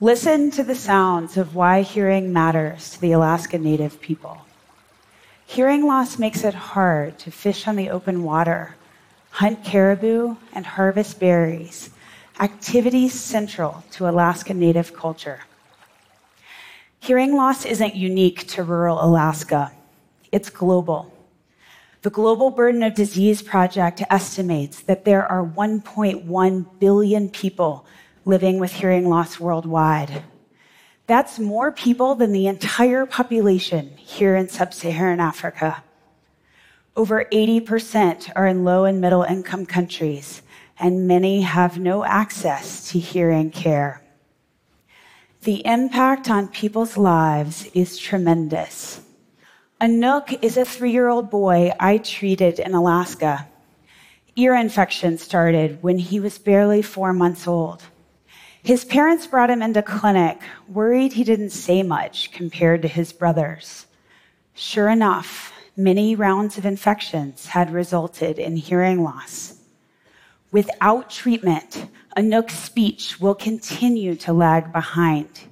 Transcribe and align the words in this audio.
Listen 0.00 0.50
to 0.50 0.62
the 0.62 0.74
sounds 0.74 1.38
of 1.38 1.54
why 1.54 1.80
hearing 1.80 2.30
matters 2.30 2.90
to 2.90 3.00
the 3.00 3.12
Alaska 3.12 3.56
Native 3.56 3.98
people. 3.98 4.44
Hearing 5.46 5.86
loss 5.86 6.18
makes 6.18 6.44
it 6.44 6.52
hard 6.52 7.18
to 7.20 7.30
fish 7.30 7.66
on 7.66 7.76
the 7.76 7.88
open 7.88 8.22
water, 8.22 8.76
hunt 9.30 9.64
caribou, 9.64 10.36
and 10.52 10.66
harvest 10.66 11.18
berries, 11.18 11.88
activities 12.38 13.14
central 13.14 13.84
to 13.92 14.06
Alaska 14.06 14.52
Native 14.52 14.94
culture. 14.94 15.40
Hearing 17.00 17.34
loss 17.34 17.64
isn't 17.64 17.94
unique 17.94 18.46
to 18.48 18.64
rural 18.64 19.02
Alaska, 19.02 19.72
it's 20.30 20.50
global. 20.50 21.10
The 22.02 22.10
Global 22.10 22.50
Burden 22.50 22.82
of 22.82 22.94
Disease 22.94 23.40
Project 23.40 24.02
estimates 24.10 24.82
that 24.82 25.06
there 25.06 25.26
are 25.26 25.42
1.1 25.42 26.78
billion 26.78 27.30
people 27.30 27.86
living 28.26 28.58
with 28.58 28.72
hearing 28.72 29.08
loss 29.08 29.40
worldwide. 29.40 30.24
That's 31.06 31.38
more 31.38 31.70
people 31.70 32.16
than 32.16 32.32
the 32.32 32.48
entire 32.48 33.06
population 33.06 33.96
here 33.96 34.34
in 34.34 34.48
sub 34.48 34.74
Saharan 34.74 35.20
Africa. 35.20 35.84
Over 36.96 37.26
80% 37.32 38.32
are 38.34 38.48
in 38.48 38.64
low 38.64 38.84
and 38.84 39.00
middle 39.00 39.22
income 39.22 39.64
countries, 39.64 40.42
and 40.78 41.06
many 41.06 41.42
have 41.42 41.78
no 41.78 42.04
access 42.04 42.90
to 42.90 42.98
hearing 42.98 43.50
care. 43.50 44.02
The 45.42 45.64
impact 45.64 46.28
on 46.28 46.48
people's 46.48 46.96
lives 46.96 47.70
is 47.72 47.96
tremendous. 47.96 49.00
Anook 49.80 50.42
is 50.42 50.56
a 50.56 50.64
three 50.64 50.90
year 50.90 51.08
old 51.08 51.30
boy 51.30 51.70
I 51.78 51.98
treated 51.98 52.58
in 52.58 52.74
Alaska. 52.74 53.46
Ear 54.34 54.56
infection 54.56 55.16
started 55.16 55.80
when 55.82 55.98
he 55.98 56.18
was 56.18 56.38
barely 56.38 56.82
four 56.82 57.12
months 57.12 57.46
old. 57.46 57.84
His 58.66 58.84
parents 58.84 59.28
brought 59.28 59.48
him 59.48 59.62
into 59.62 59.80
clinic, 59.80 60.40
worried 60.66 61.12
he 61.12 61.22
didn't 61.22 61.50
say 61.50 61.84
much 61.84 62.32
compared 62.32 62.82
to 62.82 62.88
his 62.88 63.12
brothers. 63.12 63.86
Sure 64.54 64.88
enough, 64.88 65.52
many 65.76 66.16
rounds 66.16 66.58
of 66.58 66.66
infections 66.66 67.46
had 67.46 67.72
resulted 67.72 68.40
in 68.40 68.56
hearing 68.56 69.04
loss. 69.04 69.54
Without 70.50 71.10
treatment, 71.10 71.88
Anook's 72.16 72.58
speech 72.58 73.20
will 73.20 73.36
continue 73.36 74.16
to 74.16 74.32
lag 74.32 74.72
behind. 74.72 75.42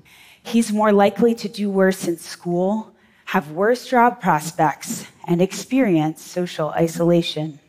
He's 0.42 0.72
more 0.72 0.92
likely 0.92 1.36
to 1.36 1.48
do 1.48 1.70
worse 1.70 2.08
in 2.08 2.18
school, 2.18 2.96
have 3.26 3.52
worse 3.52 3.86
job 3.86 4.20
prospects, 4.20 5.06
and 5.28 5.40
experience 5.40 6.20
social 6.20 6.70
isolation. 6.70 7.60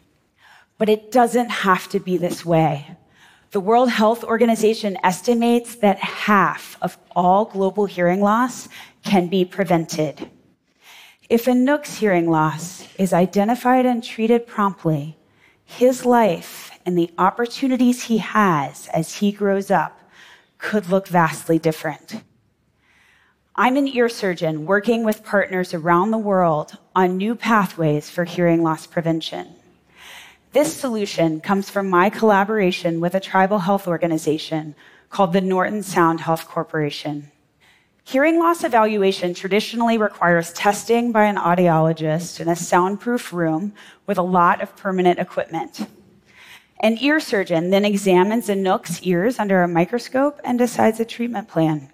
But 0.80 0.89
it 0.89 1.11
doesn't 1.11 1.50
have 1.50 1.88
to 1.89 2.00
be 2.00 2.17
this 2.17 2.44
way. 2.44 2.98
The 3.56 3.61
World 3.61 3.89
Health 3.89 4.25
Organization 4.25 4.98
estimates 5.02 5.75
that 5.75 5.98
half 6.00 6.78
of 6.81 6.98
all 7.16 7.45
global 7.45 7.86
hearing 7.86 8.20
loss 8.20 8.67
can 9.06 9.30
be 9.30 9.45
prevented. 9.45 10.30
If 11.30 11.45
Anook's 11.45 12.00
hearing 12.00 12.30
loss 12.30 12.86
is 12.98 13.14
identified 13.14 13.86
and 13.86 14.03
treated 14.03 14.45
promptly, 14.45 15.16
his 15.64 16.06
life 16.06 16.70
and 16.86 16.98
the 16.98 17.09
opportunities 17.17 18.03
he 18.03 18.17
has 18.17 18.89
as 18.89 19.20
he 19.20 19.31
grows 19.31 19.72
up 19.72 20.02
could 20.58 20.89
look 20.89 21.08
vastly 21.08 21.58
different. 21.58 22.23
I'm 23.56 23.78
an 23.78 23.88
ear 23.88 24.09
surgeon 24.09 24.66
working 24.66 25.06
with 25.06 25.23
partners 25.23 25.73
around 25.73 26.11
the 26.11 26.17
world 26.17 26.78
on 26.94 27.16
new 27.16 27.36
pathways 27.36 28.09
for 28.09 28.26
hearing 28.26 28.64
loss 28.64 28.86
prevention. 28.86 29.56
This 30.56 30.73
solution 30.73 31.42
comes 31.42 31.70
from 31.70 31.89
my 31.89 32.09
collaboration 32.09 33.02
with 33.02 33.14
a 33.14 33.20
tribal 33.20 33.59
health 33.59 33.89
organization 33.89 34.73
called 35.09 35.34
the 35.34 35.42
Norton 35.42 35.84
Sound 35.84 36.22
Health 36.22 36.48
Corporation. 36.48 37.30
Hearing 38.06 38.39
loss 38.39 38.64
evaluation 38.64 39.33
traditionally 39.33 39.98
requires 39.98 40.53
testing 40.53 41.11
by 41.11 41.26
an 41.26 41.36
audiologist 41.36 42.39
in 42.39 42.48
a 42.48 42.56
soundproof 42.56 43.33
room 43.33 43.73
with 44.08 44.17
a 44.17 44.21
lot 44.21 44.61
of 44.61 44.77
permanent 44.77 45.20
equipment. 45.20 45.89
An 46.80 46.99
ear 47.02 47.20
surgeon 47.20 47.70
then 47.70 47.83
examines 47.83 48.48
Anook's 48.48 49.02
ears 49.04 49.39
under 49.39 49.61
a 49.61 49.67
microscope 49.67 50.39
and 50.45 50.58
decides 50.58 51.02
a 51.02 51.05
treatment 51.05 51.49
plan. 51.49 51.92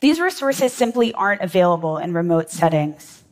These 0.00 0.18
resources 0.18 0.72
simply 0.72 1.14
aren't 1.14 1.42
available 1.42 1.98
in 1.98 2.12
remote 2.12 2.50
settings 2.50 3.23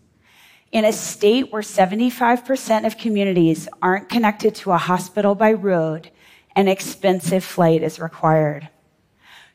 in 0.73 0.87
a 0.87 0.93
state 0.93 1.53
where 1.53 1.63
75% 1.63 2.87
of 2.87 2.97
communities 2.97 3.69
aren't 3.83 4.09
connected 4.09 4.55
to 4.57 4.73
a 4.73 4.79
hospital 4.79 5.35
by 5.35 5.53
road, 5.53 6.11
an 6.57 6.67
expensive 6.67 7.45
flight 7.45 7.83
is 7.83 8.01
required. 8.01 8.69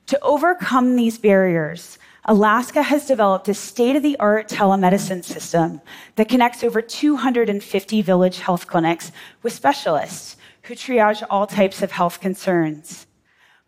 To 0.07 0.19
overcome 0.21 0.95
these 0.95 1.17
barriers, 1.17 1.97
Alaska 2.25 2.83
has 2.83 3.07
developed 3.07 3.49
a 3.49 3.53
state 3.53 3.95
of 3.95 4.03
the 4.03 4.17
art 4.19 4.47
telemedicine 4.47 5.23
system 5.23 5.81
that 6.15 6.29
connects 6.29 6.63
over 6.63 6.81
250 6.81 8.01
village 8.01 8.39
health 8.39 8.67
clinics 8.67 9.11
with 9.41 9.53
specialists 9.53 10.37
who 10.63 10.75
triage 10.75 11.23
all 11.29 11.47
types 11.47 11.81
of 11.81 11.91
health 11.91 12.21
concerns. 12.21 13.07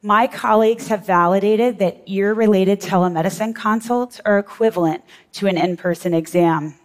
My 0.01 0.27
colleagues 0.27 0.87
have 0.89 1.05
validated 1.05 1.79
that 1.79 2.03
ear 2.05 2.33
related 2.33 2.79
telemedicine 2.79 3.55
consults 3.55 4.21
are 4.23 4.39
equivalent 4.39 5.03
to 5.33 5.47
an 5.47 5.57
in 5.57 5.77
person 5.77 6.13
exam. 6.13 6.78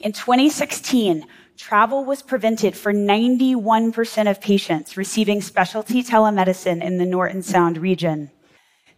In 0.00 0.12
2016, 0.12 1.26
travel 1.56 2.04
was 2.04 2.22
prevented 2.22 2.76
for 2.76 2.92
91% 2.92 4.30
of 4.30 4.40
patients 4.40 4.96
receiving 4.96 5.40
specialty 5.42 6.04
telemedicine 6.04 6.84
in 6.84 6.98
the 6.98 7.04
Norton 7.04 7.42
Sound 7.42 7.78
region. 7.78 8.30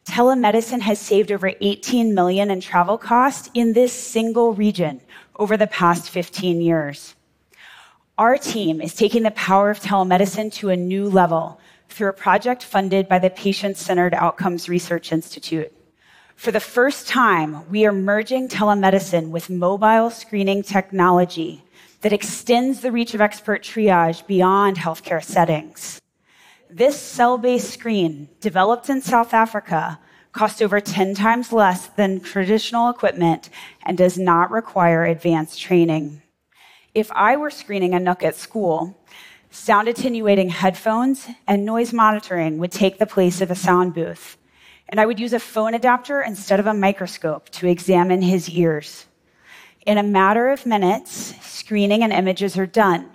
Telemedicine 0.04 0.82
has 0.82 0.98
saved 0.98 1.32
over 1.32 1.52
18 1.62 2.14
million 2.14 2.50
in 2.50 2.60
travel 2.60 2.98
costs 2.98 3.48
in 3.54 3.72
this 3.72 3.94
single 3.94 4.52
region 4.52 5.00
over 5.36 5.56
the 5.56 5.66
past 5.66 6.10
15 6.10 6.60
years. 6.60 7.14
Our 8.18 8.36
team 8.36 8.82
is 8.82 8.94
taking 8.94 9.22
the 9.22 9.30
power 9.30 9.70
of 9.70 9.80
telemedicine 9.80 10.52
to 10.54 10.68
a 10.68 10.76
new 10.76 11.08
level 11.08 11.58
through 11.88 12.10
a 12.10 12.12
project 12.12 12.62
funded 12.62 13.08
by 13.08 13.18
the 13.18 13.30
Patient 13.30 13.78
Centered 13.78 14.12
Outcomes 14.12 14.68
Research 14.68 15.12
Institute. 15.12 15.72
For 16.40 16.52
the 16.52 16.58
first 16.58 17.06
time, 17.06 17.68
we 17.68 17.84
are 17.84 17.92
merging 17.92 18.48
telemedicine 18.48 19.28
with 19.28 19.50
mobile 19.50 20.08
screening 20.08 20.62
technology 20.62 21.62
that 22.00 22.14
extends 22.14 22.80
the 22.80 22.90
reach 22.90 23.12
of 23.12 23.20
expert 23.20 23.62
triage 23.62 24.26
beyond 24.26 24.78
healthcare 24.78 25.22
settings. 25.22 26.00
This 26.70 26.98
cell 26.98 27.36
based 27.36 27.68
screen, 27.68 28.30
developed 28.40 28.88
in 28.88 29.02
South 29.02 29.34
Africa, 29.34 30.00
costs 30.32 30.62
over 30.62 30.80
10 30.80 31.14
times 31.14 31.52
less 31.52 31.88
than 31.88 32.20
traditional 32.20 32.88
equipment 32.88 33.50
and 33.84 33.98
does 33.98 34.16
not 34.16 34.50
require 34.50 35.04
advanced 35.04 35.60
training. 35.60 36.22
If 36.94 37.12
I 37.12 37.36
were 37.36 37.50
screening 37.50 37.90
Anook 37.90 38.22
at 38.22 38.34
school, 38.34 38.98
sound 39.50 39.88
attenuating 39.88 40.48
headphones 40.48 41.28
and 41.46 41.66
noise 41.66 41.92
monitoring 41.92 42.56
would 42.56 42.72
take 42.72 42.96
the 42.96 43.04
place 43.04 43.42
of 43.42 43.50
a 43.50 43.54
sound 43.54 43.92
booth 43.92 44.38
and 44.90 45.00
I 45.00 45.06
would 45.06 45.20
use 45.20 45.32
a 45.32 45.38
phone 45.38 45.74
adapter 45.74 46.20
instead 46.20 46.60
of 46.60 46.66
a 46.66 46.74
microscope 46.74 47.48
to 47.50 47.68
examine 47.68 48.20
his 48.20 48.50
ears. 48.50 49.06
In 49.86 49.96
a 49.98 50.02
matter 50.02 50.50
of 50.50 50.66
minutes, 50.66 51.34
screening 51.40 52.02
and 52.02 52.12
images 52.12 52.58
are 52.58 52.66
done. 52.66 53.08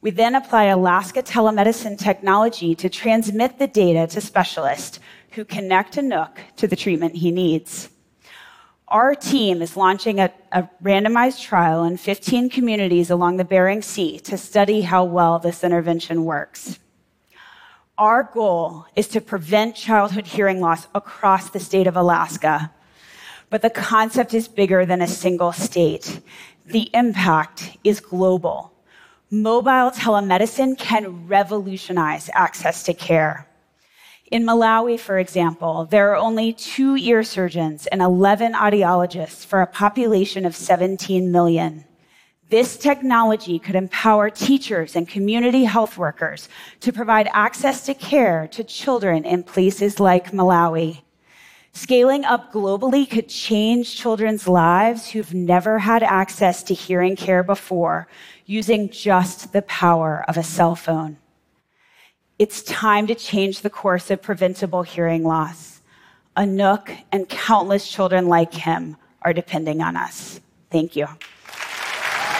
We 0.00 0.10
then 0.10 0.34
apply 0.34 0.64
Alaska 0.64 1.22
telemedicine 1.22 1.98
technology 1.98 2.74
to 2.74 2.90
transmit 2.90 3.58
the 3.58 3.68
data 3.68 4.06
to 4.08 4.20
specialists 4.20 4.98
who 5.30 5.44
connect 5.44 5.94
Anook 5.94 6.36
to 6.56 6.66
the 6.66 6.76
treatment 6.76 7.14
he 7.14 7.30
needs. 7.30 7.88
Our 8.88 9.14
team 9.14 9.62
is 9.62 9.76
launching 9.76 10.20
a, 10.20 10.32
a, 10.52 10.68
randomized 10.82 11.40
trial 11.40 11.84
in 11.84 11.96
15 11.96 12.50
communities 12.50 13.10
along 13.10 13.38
the 13.38 13.44
Bering 13.44 13.82
Sea 13.82 14.18
to 14.20 14.36
study 14.36 14.82
how 14.82 15.04
well 15.04 15.38
this 15.38 15.64
intervention 15.64 16.24
works. 16.24 16.78
Our 17.96 18.24
goal 18.24 18.86
is 18.96 19.06
to 19.08 19.20
prevent 19.20 19.76
childhood 19.76 20.26
hearing 20.26 20.60
loss 20.60 20.88
across 20.96 21.50
the 21.50 21.60
state 21.60 21.86
of 21.86 21.96
Alaska. 21.96 22.72
But 23.50 23.62
the 23.62 23.70
concept 23.70 24.34
is 24.34 24.48
bigger 24.48 24.84
than 24.84 25.00
a 25.00 25.06
single 25.06 25.52
state. 25.52 26.20
The 26.66 26.90
impact 26.92 27.76
is 27.84 28.00
global. 28.00 28.72
Mobile 29.30 29.92
telemedicine 29.92 30.76
can 30.76 31.28
revolutionize 31.28 32.28
access 32.34 32.82
to 32.84 32.94
care. 32.94 33.46
In 34.28 34.42
Malawi, 34.42 34.98
for 34.98 35.18
example, 35.18 35.84
there 35.84 36.10
are 36.10 36.16
only 36.16 36.52
two 36.52 36.96
ear 36.96 37.22
surgeons 37.22 37.86
and 37.86 38.02
11 38.02 38.54
audiologists 38.54 39.46
for 39.46 39.62
a 39.62 39.68
population 39.68 40.44
of 40.44 40.56
17 40.56 41.30
million. 41.30 41.84
This 42.50 42.76
technology 42.76 43.58
could 43.58 43.74
empower 43.74 44.28
teachers 44.28 44.96
and 44.96 45.08
community 45.08 45.64
health 45.64 45.96
workers 45.96 46.48
to 46.80 46.92
provide 46.92 47.28
access 47.32 47.86
to 47.86 47.94
care 47.94 48.46
to 48.48 48.62
children 48.62 49.24
in 49.24 49.42
places 49.42 49.98
like 49.98 50.32
Malawi. 50.32 51.00
Scaling 51.72 52.24
up 52.24 52.52
globally 52.52 53.08
could 53.08 53.28
change 53.28 53.96
children's 53.96 54.46
lives 54.46 55.10
who've 55.10 55.34
never 55.34 55.80
had 55.80 56.02
access 56.02 56.62
to 56.62 56.74
hearing 56.74 57.16
care 57.16 57.42
before 57.42 58.06
using 58.46 58.90
just 58.90 59.52
the 59.52 59.62
power 59.62 60.24
of 60.28 60.36
a 60.36 60.42
cell 60.42 60.76
phone. 60.76 61.16
It's 62.38 62.62
time 62.62 63.06
to 63.08 63.14
change 63.14 63.62
the 63.62 63.70
course 63.70 64.10
of 64.10 64.22
preventable 64.22 64.82
hearing 64.82 65.24
loss. 65.24 65.80
Anook 66.36 66.90
and 67.10 67.28
countless 67.28 67.88
children 67.88 68.28
like 68.28 68.52
him 68.52 68.96
are 69.22 69.32
depending 69.32 69.80
on 69.80 69.96
us. 69.96 70.40
Thank 70.70 70.94
you. 70.94 71.08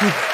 对 0.00 0.33